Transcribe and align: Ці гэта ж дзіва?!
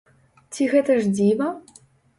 Ці 0.55 0.69
гэта 0.73 0.97
ж 1.05 1.13
дзіва?! 1.19 1.53